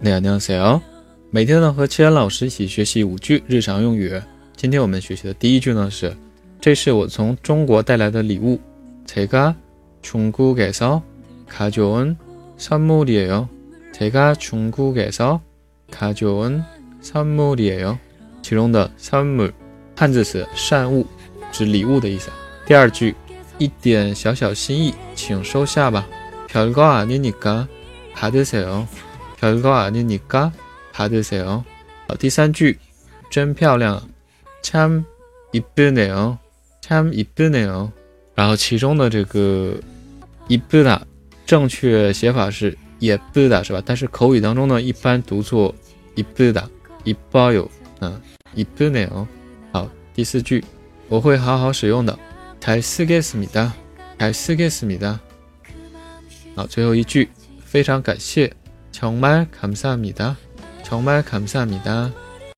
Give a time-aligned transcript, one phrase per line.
[0.00, 0.80] 娘娘说
[1.28, 4.12] ：“每天呢，和七言老师一起学习五句日常用语。
[4.56, 6.16] 今天我们学习的第一句呢是：
[6.60, 8.60] 这是我从中国带来的礼物。
[9.08, 9.52] 제가
[10.00, 11.02] 중국에서
[11.52, 12.14] 가져온
[12.60, 13.48] 선물이에 요。
[13.92, 15.40] 제가중국에서
[15.90, 16.62] 가져온
[17.02, 17.98] 선물이에 요。
[18.40, 19.50] 其中的선물
[19.96, 21.04] 汉字词“善物，
[21.50, 22.30] 指礼物的意思。
[22.64, 23.16] 第二句，
[23.58, 26.08] 一点小小心意，请收下吧。
[26.46, 27.66] 飘高啊，你你干
[28.14, 28.86] 还得说。”
[29.40, 30.50] 별거아니니까
[30.92, 31.62] 받으세 요。
[32.08, 32.76] 好，第三句，
[33.30, 34.08] 真漂亮，
[34.62, 35.04] 참
[35.52, 36.36] 이쁘네 요，
[36.82, 37.90] 참이쁘네 요。
[38.34, 39.74] 然后其中的这个
[40.48, 41.00] 이쁘다
[41.46, 43.80] 正确写法是예쁘다是吧？
[43.86, 45.72] 但是口语当中呢，一般读作
[46.16, 46.64] 이쁘 다，
[47.04, 47.68] 이뻐 요，
[48.00, 48.20] 嗯，
[48.56, 49.24] 이쁘네 요。
[49.72, 50.64] 好，第四句，
[51.08, 52.18] 我会好好使用的，
[52.60, 53.70] 잘쓰겠습니 다，
[54.18, 55.16] 잘쓰겠습니 다。
[56.56, 57.28] 好，最后一句，
[57.64, 58.52] 非常感谢。
[58.98, 60.36] 정말 감사합니다.
[60.82, 62.27] 정말 감사합니다.